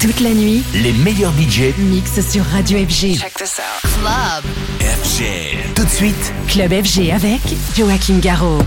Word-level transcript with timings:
Toute 0.00 0.20
la 0.20 0.30
nuit, 0.30 0.62
les 0.74 0.92
meilleurs 0.92 1.32
budgets 1.32 1.74
mixent 1.76 2.20
sur 2.30 2.44
Radio 2.52 2.78
FG. 2.78 3.18
Check 3.18 3.34
this 3.34 3.58
out. 3.58 3.90
Club. 4.00 4.44
FG. 4.80 5.74
Tout 5.74 5.84
de 5.84 5.90
suite, 5.90 6.32
Club 6.46 6.70
FG 6.72 7.10
avec 7.10 7.40
Joachim 7.76 8.18
Garraud. 8.20 8.62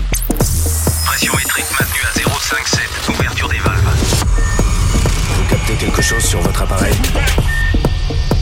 Pression 1.06 1.32
électrique 1.32 1.64
maintenue 1.70 2.02
à 2.06 2.12
0,57. 2.18 3.14
Ouverture 3.18 3.48
des 3.48 3.58
valves. 3.60 3.96
Vous 5.36 5.44
captez 5.48 5.74
quelque 5.74 6.02
chose 6.02 6.22
sur 6.22 6.40
votre 6.42 6.60
appareil? 6.60 6.94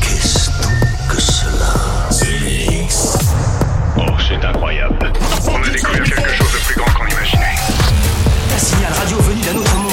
Qu'est-ce 0.00 0.50
donc 0.60 1.14
que 1.14 1.20
cela? 1.20 2.08
Oh, 3.98 4.02
c'est 4.28 4.44
incroyable. 4.44 5.12
On 5.48 5.62
a 5.62 5.68
découvert 5.68 6.02
quelque 6.02 6.34
chose 6.34 6.52
de 6.52 6.58
plus 6.66 6.74
grand 6.74 6.90
qu'on 6.92 7.06
imaginait. 7.06 7.54
Un 8.52 8.58
signal 8.58 8.92
radio 8.92 9.18
venu 9.20 9.40
d'un 9.42 9.56
autre 9.56 9.76
monde. 9.76 9.89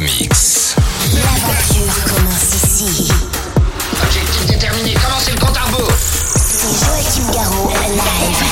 Mix. 0.00 0.76
L'aventure 1.14 2.04
commence 2.04 2.54
ici. 2.54 3.08
Objectif 4.02 4.46
déterminé, 4.46 4.94
commencez 4.94 5.32
le 5.32 5.38
compte 5.38 5.56
à 5.56 5.62
rebours 5.62 5.92
C'est 5.96 6.84
Joachim 6.84 7.32
Garraud, 7.32 7.70
live. 7.70 8.42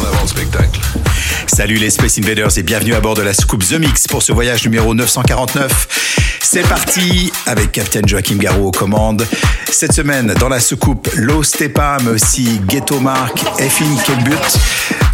En 0.00 0.06
avant 0.06 0.22
le 0.22 0.28
spectacle. 0.28 0.80
Salut 1.46 1.76
les 1.76 1.90
Space 1.90 2.18
Invaders 2.18 2.56
et 2.56 2.62
bienvenue 2.62 2.94
à 2.94 3.00
bord 3.00 3.14
de 3.14 3.22
la 3.22 3.34
soucoupe 3.34 3.64
The 3.66 3.74
Mix 3.74 4.06
pour 4.06 4.22
ce 4.22 4.32
voyage 4.32 4.64
numéro 4.64 4.94
949. 4.94 6.38
C'est 6.42 6.66
parti 6.66 7.30
avec 7.44 7.72
Captain 7.72 8.06
Joachim 8.06 8.36
Garraud 8.36 8.68
aux 8.68 8.70
commandes. 8.70 9.26
Cette 9.70 9.92
semaine, 9.92 10.32
dans 10.40 10.48
la 10.48 10.60
soucoupe, 10.60 11.10
Low 11.14 11.42
Stepa, 11.42 11.98
mais 12.04 12.10
aussi 12.10 12.60
Ghetto 12.66 13.00
Mark, 13.00 13.44
Effin 13.58 13.84
Kelbut, 14.06 14.34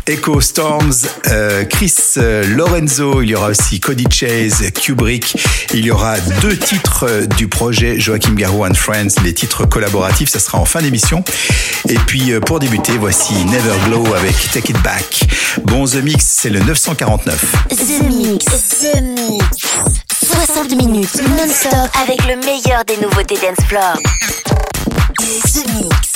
Echo 0.07 0.41
Storms, 0.41 0.93
euh, 1.29 1.65
Chris 1.65 1.95
euh, 2.19 2.45
Lorenzo, 2.47 3.23
il 3.23 3.31
y 3.31 3.35
aura 3.35 3.49
aussi 3.49 3.81
Cody 3.81 4.05
Chase, 4.11 4.63
Kubrick. 4.75 5.37
Il 5.73 5.85
y 5.85 5.91
aura 5.91 6.19
deux 6.43 6.59
titres 6.59 7.07
euh, 7.09 7.27
du 7.27 7.49
projet 7.49 7.99
Joachim 7.99 8.35
Garraud 8.35 8.67
and 8.67 8.75
Friends, 8.75 9.23
les 9.25 9.33
titres 9.33 9.65
collaboratifs, 9.65 10.29
ça 10.29 10.41
sera 10.41 10.59
en 10.59 10.67
fin 10.67 10.83
d'émission. 10.83 11.25
Et 11.89 11.99
puis 12.07 12.33
pour 12.41 12.59
débuter, 12.59 12.99
voici 12.99 13.33
Never 13.47 13.75
Glow 13.87 14.15
avec 14.15 14.37
Take 14.53 14.73
It 14.73 14.83
Back. 14.83 15.27
Bon, 15.65 15.87
The 15.87 16.03
Mix, 16.03 16.25
c'est 16.25 16.51
le 16.51 16.61
949. 16.61 17.55
The 17.71 18.03
Mix. 18.11 18.45
The 18.45 19.03
Mix. 19.03 19.59
60 20.47 20.77
minutes 20.77 21.21
non-stop 21.29 21.91
avec 22.03 22.27
le 22.27 22.37
meilleur 22.37 22.85
des 22.85 22.97
nouveautés 22.99 23.37
dance 23.37 23.67
floor. 23.67 23.95
The 25.19 25.67
Mix. 25.75 26.15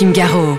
Kim 0.00 0.14
Garo. 0.14 0.49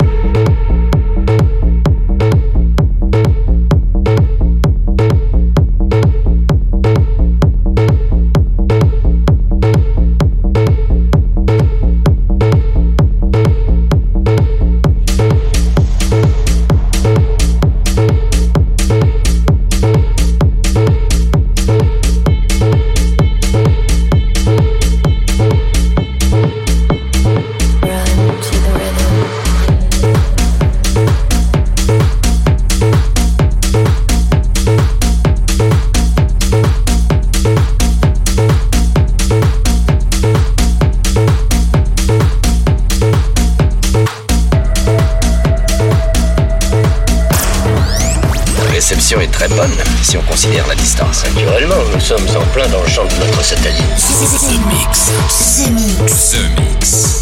Naturellement, 51.24 51.76
nous 51.94 52.00
sommes 52.00 52.26
en 52.36 52.46
plein 52.52 52.68
dans 52.70 52.82
le 52.82 52.90
champ 52.90 53.06
de 53.06 53.26
notre 53.26 53.44
satellite. 53.44 53.78
The 53.78 54.58
Mix. 54.68 55.12
The 55.56 55.70
Mix. 55.70 56.32
The 56.32 56.60
Mix. 56.60 57.21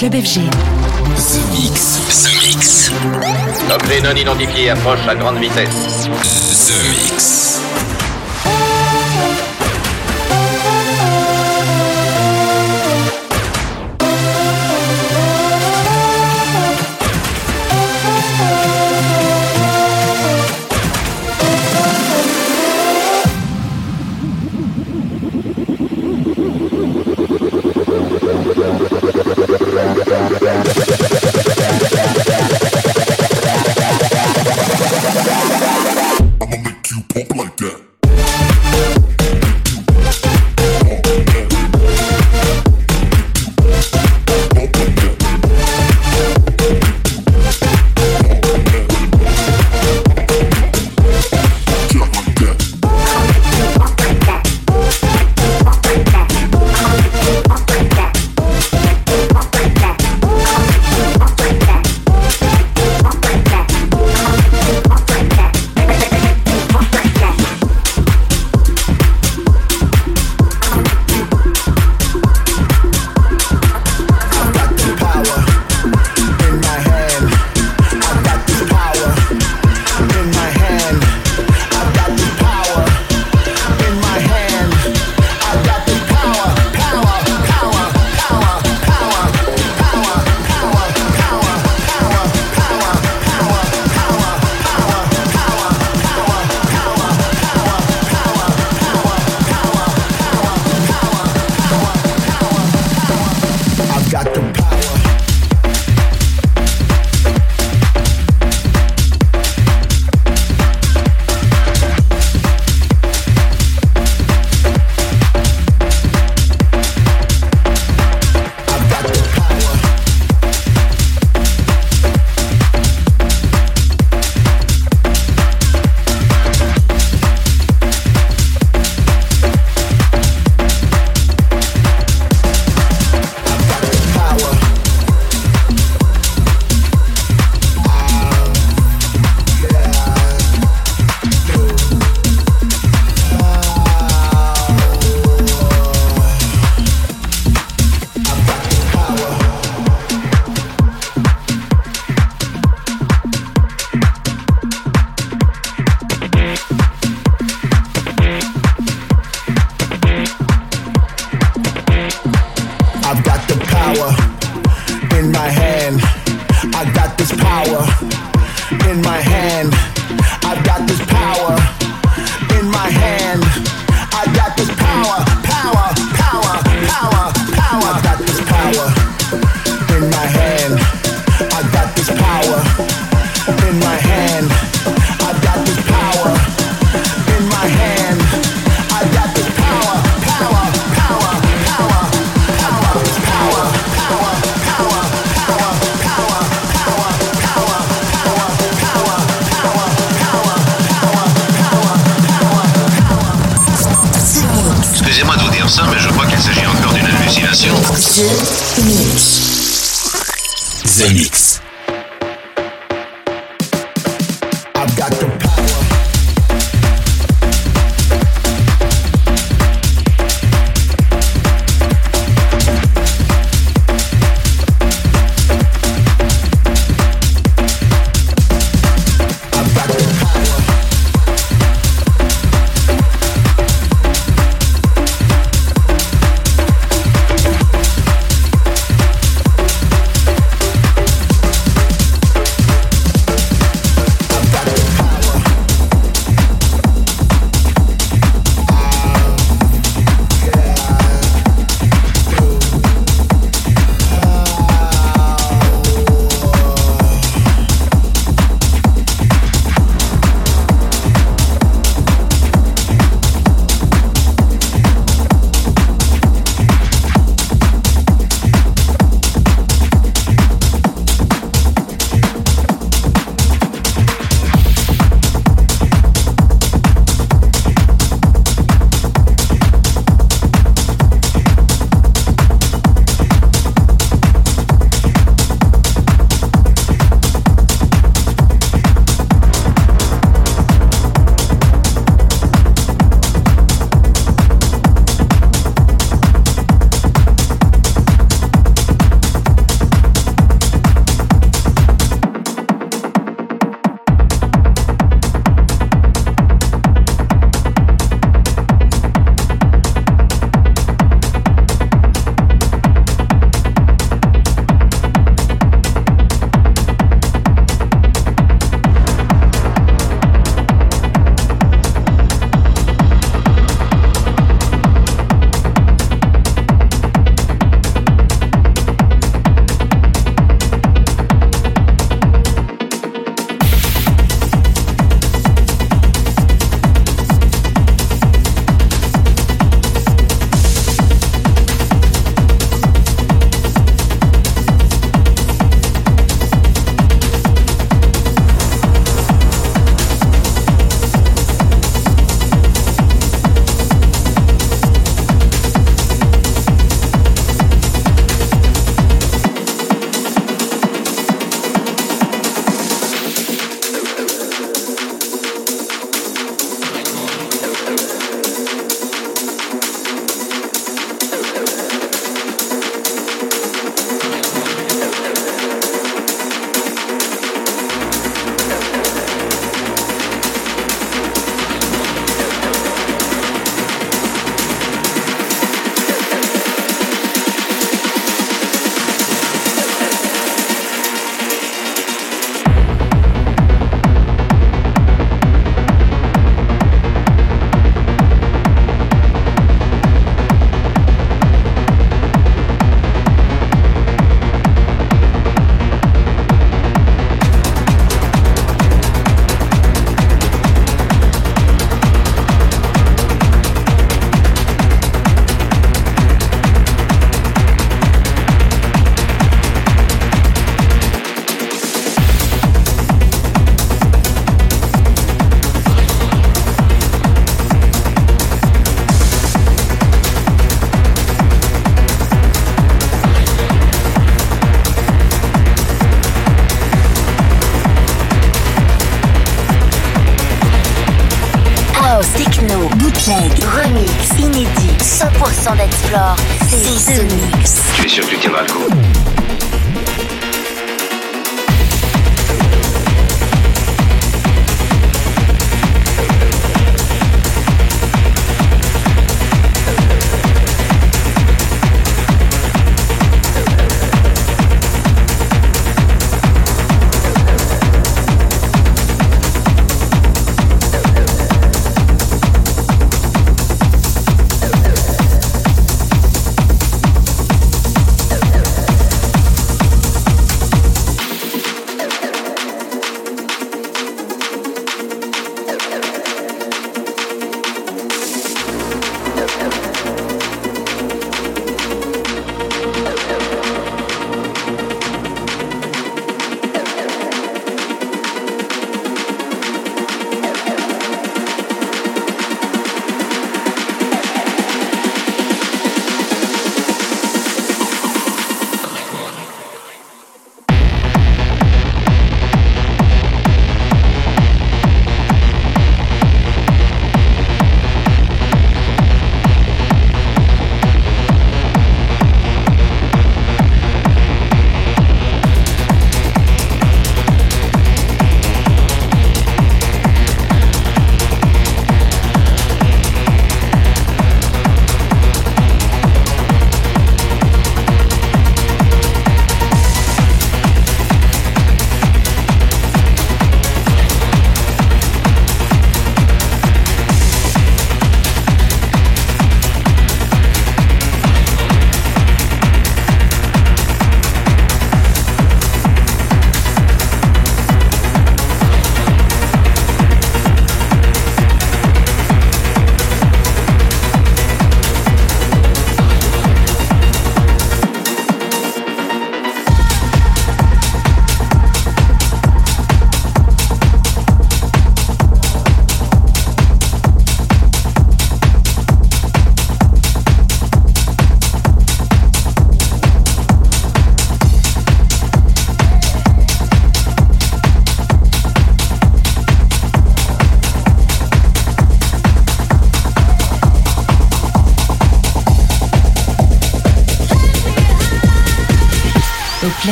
Club 0.00 0.14
FG. 0.14 0.48
The 0.48 1.40
Mix. 1.52 1.98
The 2.22 2.32
Mix. 2.40 2.90
Objet 3.70 4.00
non 4.00 4.16
identifié 4.16 4.70
approche 4.70 5.06
à 5.06 5.14
grande 5.14 5.36
vitesse. 5.36 6.08
The 6.68 6.88
Mix. 6.88 7.69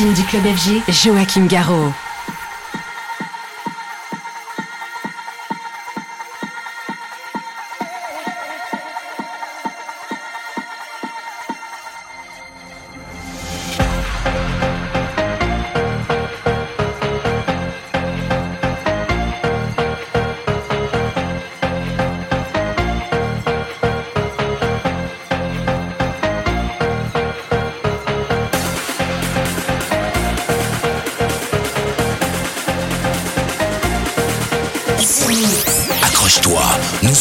Du 0.00 0.24
club 0.24 0.46
FG, 0.46 0.82
Joachim 1.04 1.46
Garraud. 1.46 1.92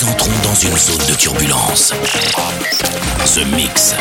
nous 0.01 0.09
entrons 0.09 0.31
dans 0.43 0.53
une 0.53 0.77
zone 0.77 1.05
de 1.07 1.15
turbulence. 1.15 1.93
Ce 3.25 3.39
mix. 3.55 3.95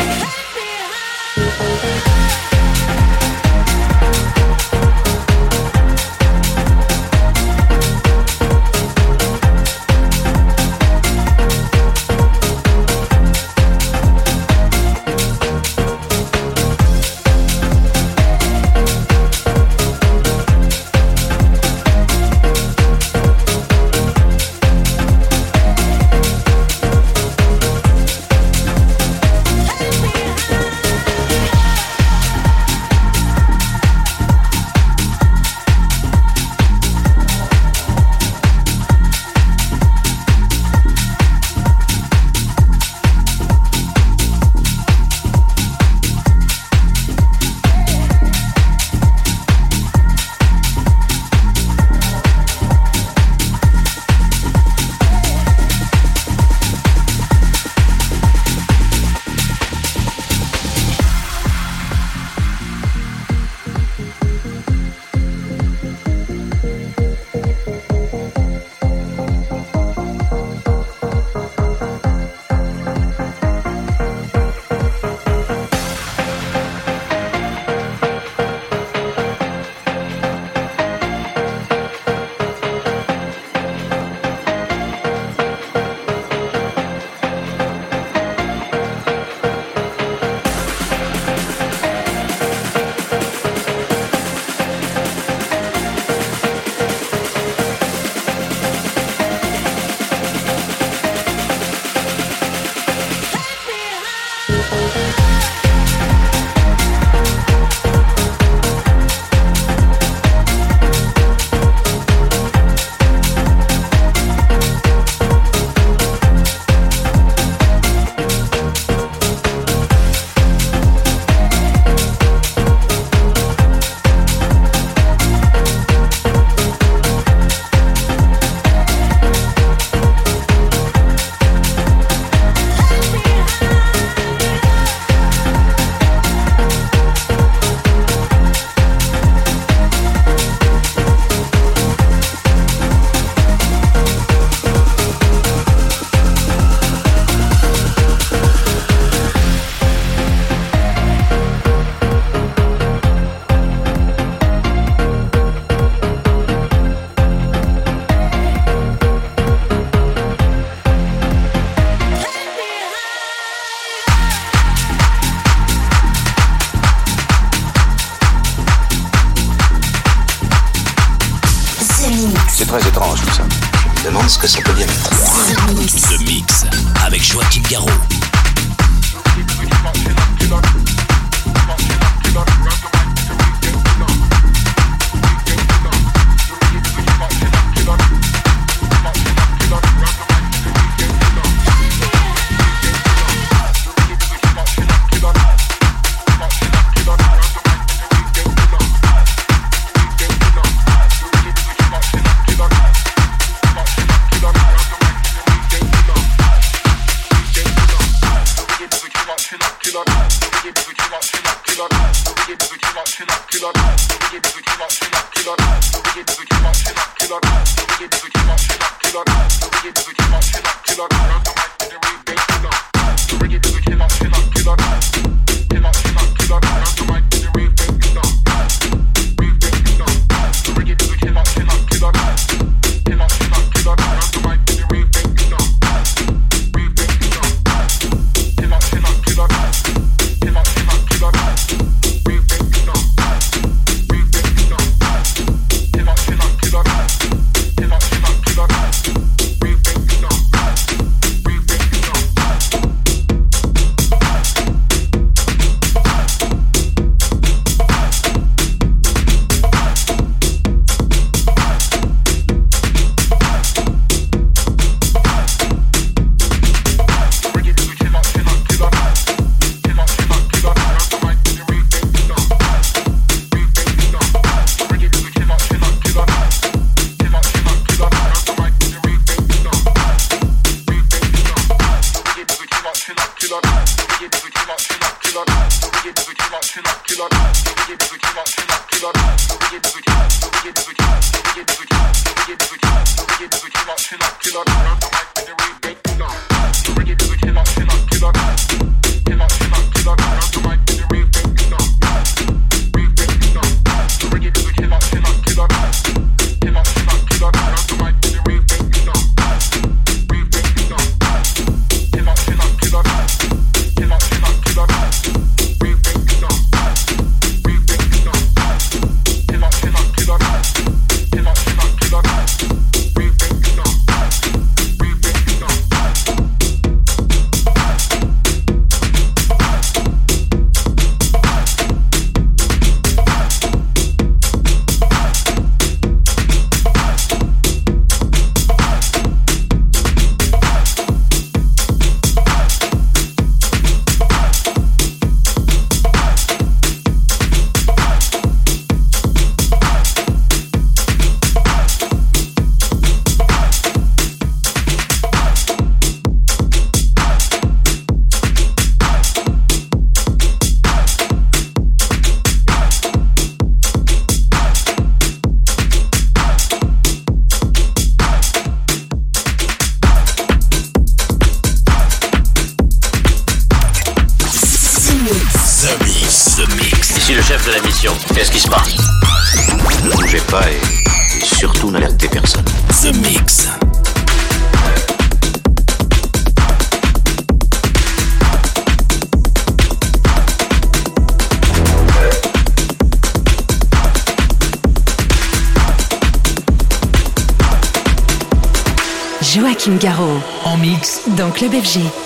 dans 401.39 401.51
Club 401.51 401.71
FG. 401.71 402.18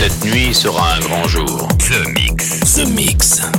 Cette 0.00 0.24
nuit 0.24 0.54
sera 0.54 0.94
un 0.94 1.00
grand 1.00 1.26
jour. 1.26 1.66
The 1.80 2.06
Mix. 2.14 2.60
The 2.76 2.86
Mix. 2.86 3.57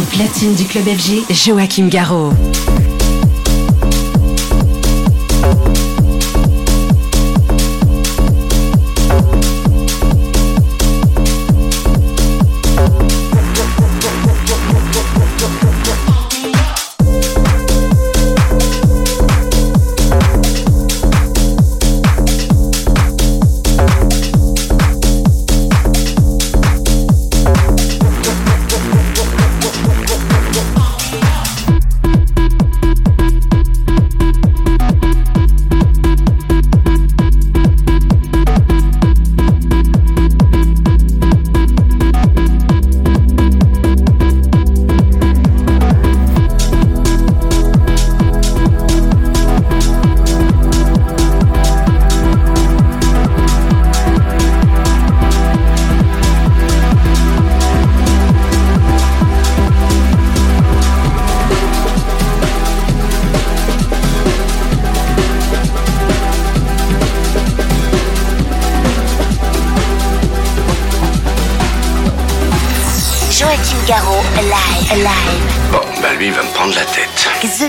Platine 0.00 0.54
du 0.54 0.64
club 0.64 0.84
FG, 0.84 1.24
Joachim 1.30 1.88
Garraud. 1.88 2.32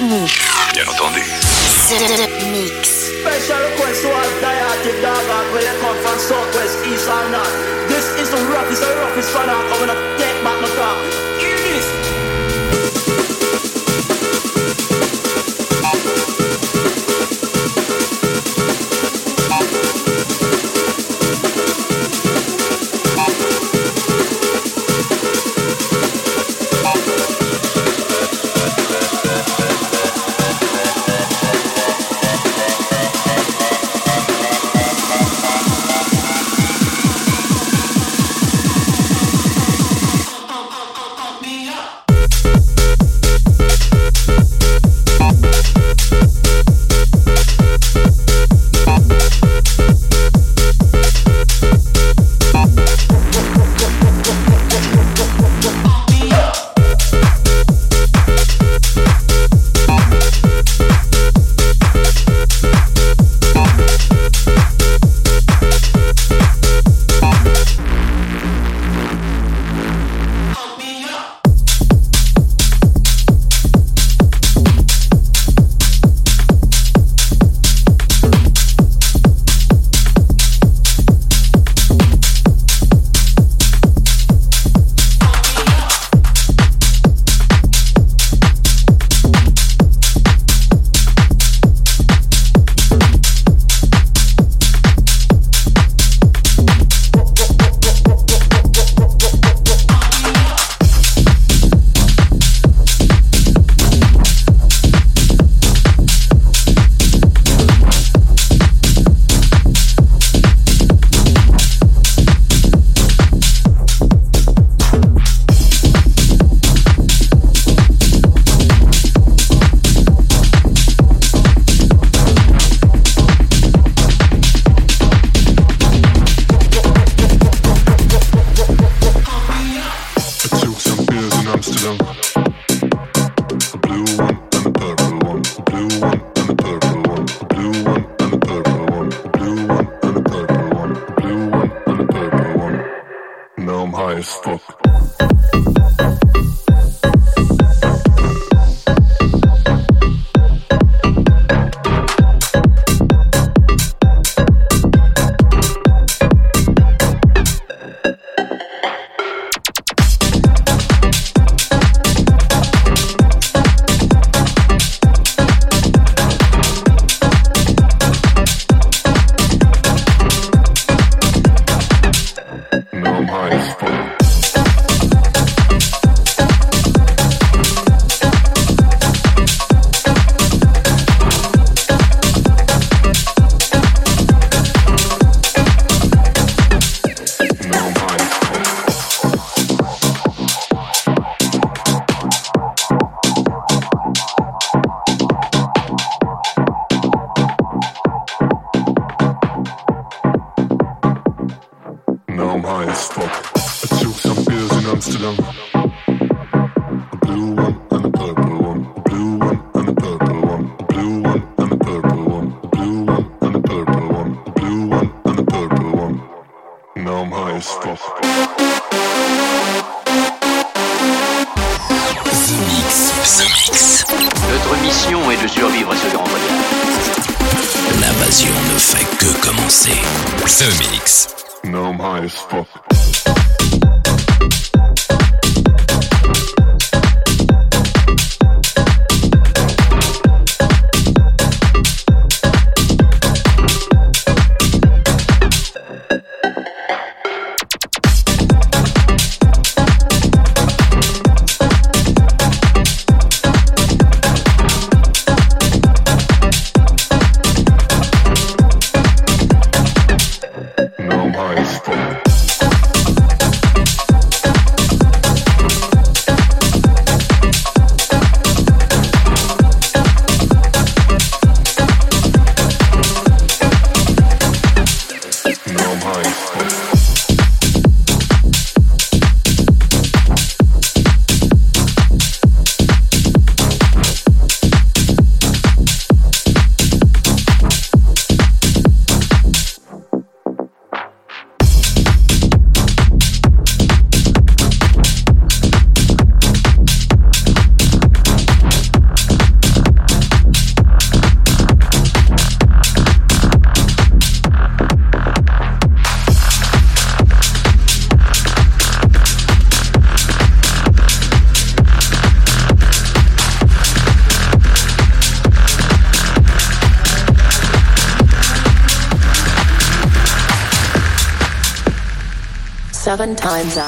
Mix. 0.04 0.34
Bien 0.74 0.86
entendu. 0.88 1.22
The 1.88 2.46
Mix. 2.52 3.12
Special 3.22 3.60
request 3.70 4.02
to 4.02 4.10
all 4.12 4.32
dietic 4.42 5.02
dog 5.02 5.30
out 5.30 5.48
where 5.54 5.64
they 5.64 5.80
come 5.80 5.98
from 6.04 6.20
Southwest, 6.20 6.86
East 6.86 7.08
or 7.08 7.30
North. 7.30 7.88
This 7.88 8.06
is 8.20 8.30
the 8.30 8.42
roughest, 8.52 8.82
the 8.82 8.96
roughest 9.00 9.34
runner 9.34 9.56
coming 9.70 9.90
up. 9.90 10.13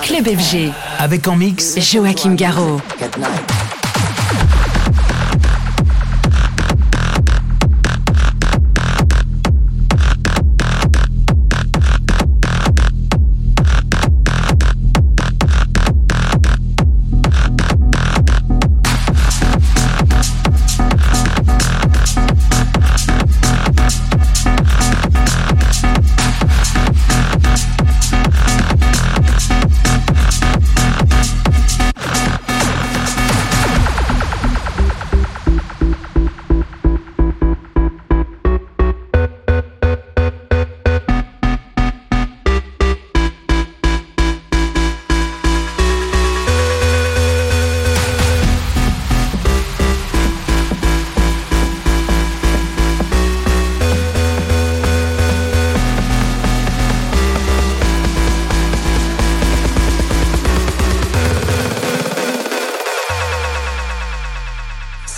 Club 0.04 0.28
FG. 0.28 0.72
Avec 1.00 1.28
en 1.28 1.36
mix 1.36 1.80
Joachim 1.80 2.36
Garraud. 2.36 2.80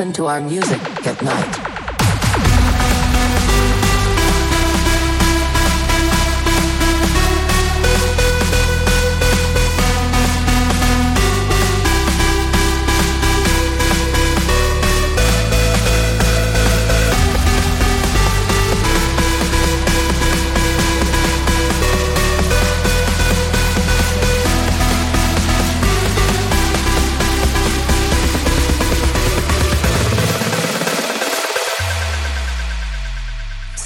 Listen 0.00 0.14
to 0.14 0.24
our 0.28 0.40
music 0.40 0.80
at 1.06 1.22
night. 1.22 1.59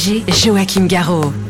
Joachim 0.00 0.86
Garraud. 0.86 1.49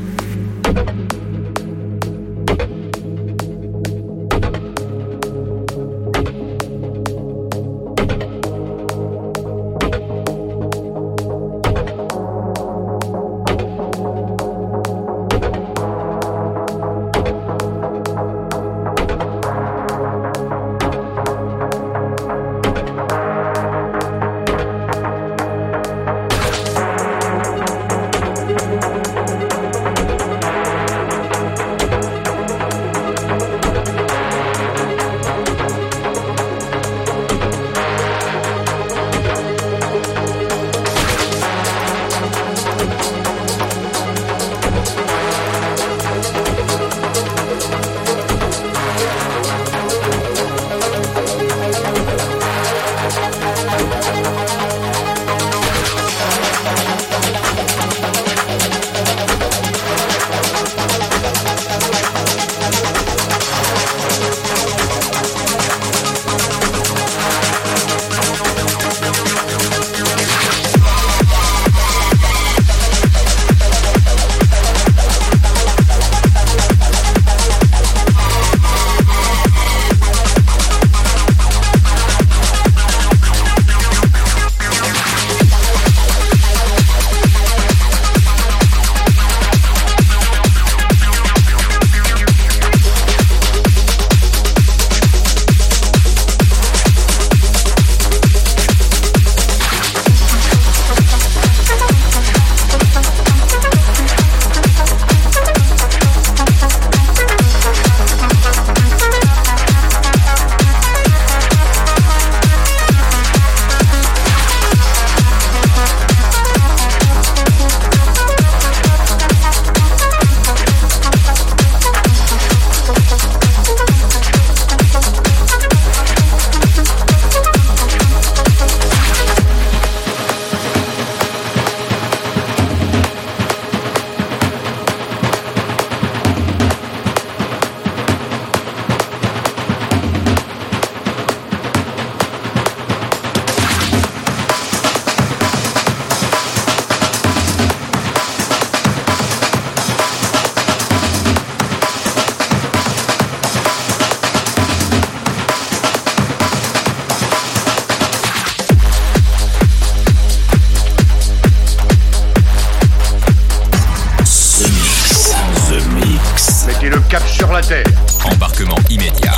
Embarquement 168.25 168.77
immédiat, 168.91 169.33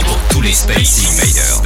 pour 0.00 0.18
tous 0.30 0.40
les 0.42 0.52
Space 0.52 1.00
Invaders. 1.06 1.62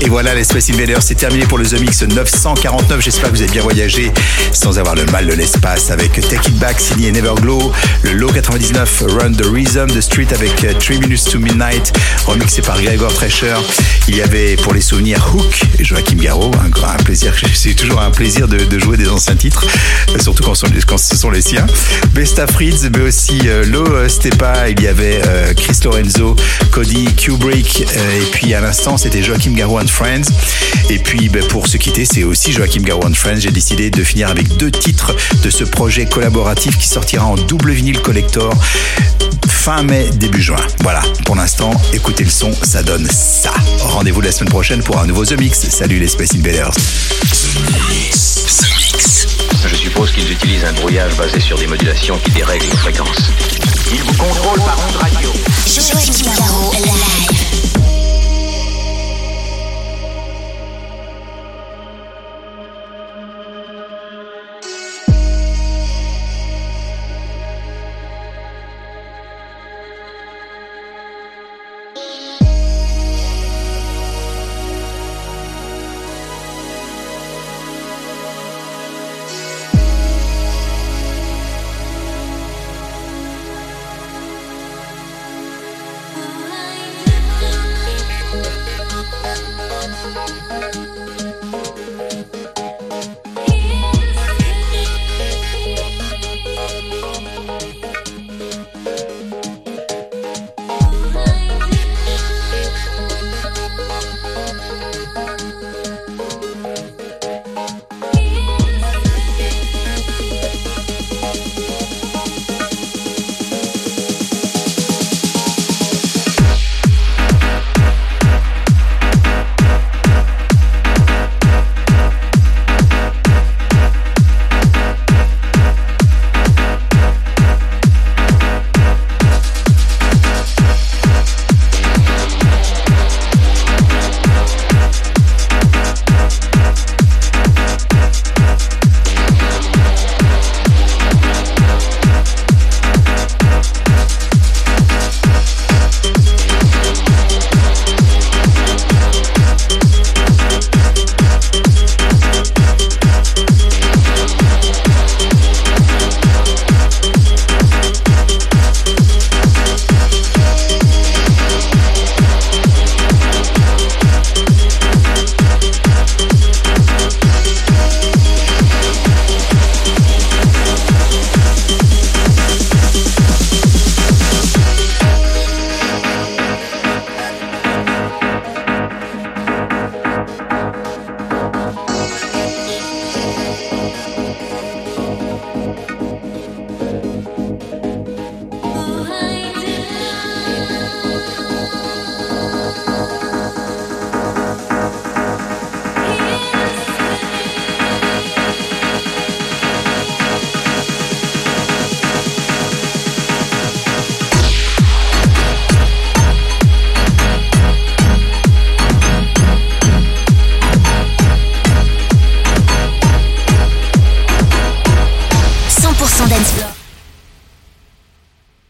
Et 0.00 0.08
voilà, 0.08 0.34
les 0.34 0.44
Space 0.44 0.70
Invaders, 0.70 1.02
c'est 1.02 1.16
terminé 1.16 1.44
pour 1.46 1.58
le 1.58 1.66
The 1.66 1.80
Mix 1.80 2.02
949. 2.02 3.00
J'espère 3.00 3.30
que 3.30 3.36
vous 3.36 3.42
avez 3.42 3.50
bien 3.50 3.62
voyagé 3.62 4.12
sans 4.52 4.78
avoir 4.78 4.94
le 4.94 5.04
mal 5.06 5.26
de 5.26 5.32
l'espace 5.32 5.90
avec 5.90 6.12
Take 6.12 6.50
It 6.50 6.58
Back 6.58 6.80
signé 6.80 7.10
Neverglow, 7.10 7.72
le 8.02 8.12
Low 8.12 8.30
99 8.30 9.04
Run 9.08 9.32
the 9.32 9.46
Rhythm, 9.46 9.88
The 9.88 10.00
Street 10.00 10.28
avec 10.32 10.54
3 10.56 10.96
euh, 10.96 11.00
Minutes 11.00 11.30
to 11.30 11.38
Midnight, 11.38 11.92
remixé 12.26 12.62
par 12.62 12.80
Gregor 12.80 13.12
Thresher. 13.12 13.56
Il 14.06 14.16
y 14.16 14.22
avait 14.22 14.56
pour 14.56 14.72
les 14.72 14.80
souvenirs 14.80 15.34
Hook, 15.34 15.62
Joachim 15.80 16.16
Garraud, 16.16 16.52
un, 16.64 17.02
plaisir, 17.02 17.34
c'est 17.54 17.74
toujours 17.74 18.00
un 18.00 18.10
plaisir 18.10 18.46
de, 18.46 18.78
jouer 18.78 18.96
des 18.96 19.08
anciens 19.08 19.36
titres, 19.36 19.66
surtout 20.20 20.44
quand, 20.44 20.54
ce 20.54 21.16
sont 21.16 21.30
les 21.30 21.42
siens. 21.42 21.66
Besta 22.14 22.46
Fritz, 22.46 22.88
mais 22.94 23.02
aussi 23.02 23.40
euh, 23.46 23.64
Low 23.78 24.08
Stepa, 24.08 24.70
il 24.70 24.82
y 24.82 24.88
avait 24.88 25.20
Chris 25.56 25.78
Lorenzo, 25.84 26.34
Cody 26.72 27.04
Kubrick, 27.14 27.82
et 27.82 28.24
puis 28.32 28.52
à 28.52 28.60
l'instant 28.60 28.96
c'était 28.96 29.22
Joachim 29.22 29.52
Garraud 29.52 29.78
and 29.78 29.86
Friends. 29.86 30.32
Et 30.90 30.98
puis 30.98 31.28
ben, 31.28 31.44
pour 31.46 31.68
se 31.68 31.76
quitter, 31.76 32.04
c'est 32.04 32.24
aussi 32.24 32.50
Joachim 32.50 32.82
Garraud 32.82 33.06
and 33.06 33.14
Friends. 33.14 33.38
J'ai 33.38 33.52
décidé 33.52 33.90
de 33.90 34.02
finir 34.02 34.30
avec 34.30 34.56
deux 34.56 34.72
titres 34.72 35.14
de 35.44 35.50
ce 35.50 35.62
projet 35.62 36.06
collaboratif 36.06 36.76
qui 36.76 36.88
sortira 36.88 37.24
en 37.24 37.36
double 37.36 37.70
vinyle 37.70 38.00
collector 38.00 38.52
fin 39.48 39.82
mai, 39.84 40.08
début 40.14 40.42
juin. 40.42 40.56
Voilà, 40.80 41.02
pour 41.24 41.36
l'instant, 41.36 41.70
écoutez 41.92 42.24
le 42.24 42.30
son, 42.30 42.50
ça 42.62 42.82
donne 42.82 43.06
ça. 43.08 43.52
Rendez-vous 43.80 44.22
la 44.22 44.32
semaine 44.32 44.50
prochaine 44.50 44.82
pour 44.82 44.98
un 44.98 45.06
nouveau 45.06 45.24
The 45.24 45.38
Mix. 45.38 45.68
Salut 45.68 46.00
les 46.00 46.08
Space 46.08 46.34
Invaders. 46.34 46.72
Je 49.66 49.74
suppose 49.74 50.12
qu'ils 50.12 50.30
utilisent 50.30 50.64
un 50.64 50.72
brouillage 50.72 51.16
basé 51.16 51.40
sur 51.40 51.58
des 51.58 51.66
modulations 51.66 52.16
qui 52.18 52.30
dérèglent 52.30 52.66
les 52.66 52.76
fréquences. 52.76 53.30
Ils 53.90 54.02
vous 54.02 54.16
contrôlent 54.16 54.60
par 54.60 54.78
ondes 54.86 54.96
radio. 54.96 55.32
Live. 56.72 57.37